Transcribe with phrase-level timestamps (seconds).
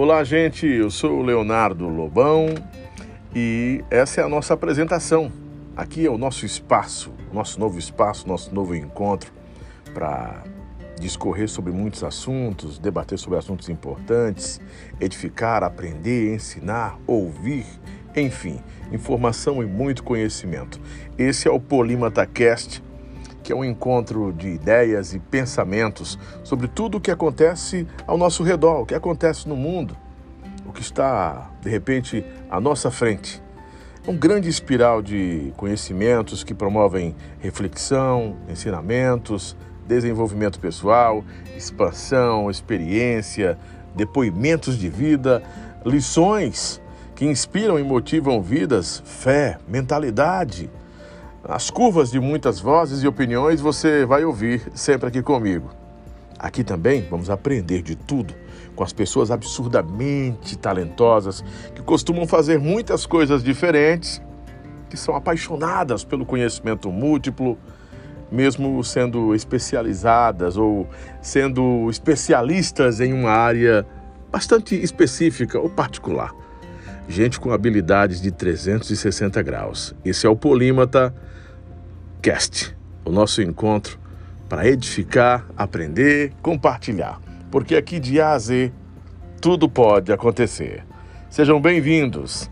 [0.00, 0.64] Olá, gente.
[0.64, 2.54] Eu sou o Leonardo Lobão
[3.34, 5.32] e essa é a nossa apresentação.
[5.76, 9.32] Aqui é o nosso espaço, nosso novo espaço, nosso novo encontro
[9.92, 10.44] para
[11.00, 14.60] discorrer sobre muitos assuntos, debater sobre assuntos importantes,
[15.00, 17.66] edificar, aprender, ensinar, ouvir,
[18.14, 18.60] enfim,
[18.92, 20.80] informação e muito conhecimento.
[21.18, 22.84] Esse é o Polímata Cast
[23.48, 28.42] que é um encontro de ideias e pensamentos sobre tudo o que acontece ao nosso
[28.42, 29.96] redor, o que acontece no mundo,
[30.66, 33.42] o que está, de repente, à nossa frente.
[34.06, 39.56] Um grande espiral de conhecimentos que promovem reflexão, ensinamentos,
[39.86, 41.24] desenvolvimento pessoal,
[41.56, 43.58] expansão, experiência,
[43.94, 45.42] depoimentos de vida,
[45.86, 46.82] lições
[47.14, 50.68] que inspiram e motivam vidas, fé, mentalidade
[51.48, 55.70] as curvas de muitas vozes e opiniões você vai ouvir sempre aqui comigo.
[56.38, 58.34] Aqui também vamos aprender de tudo
[58.76, 61.42] com as pessoas absurdamente talentosas
[61.74, 64.20] que costumam fazer muitas coisas diferentes,
[64.90, 67.58] que são apaixonadas pelo conhecimento múltiplo,
[68.30, 70.86] mesmo sendo especializadas ou
[71.22, 73.86] sendo especialistas em uma área
[74.30, 76.30] bastante específica ou particular.
[77.08, 79.94] Gente com habilidades de 360 graus.
[80.04, 81.14] Esse é o Polímata
[82.20, 83.98] Cast, o nosso encontro
[84.48, 87.20] para edificar, aprender, compartilhar.
[87.48, 88.72] Porque aqui de A a Z
[89.40, 90.84] tudo pode acontecer.
[91.30, 92.50] Sejam bem-vindos.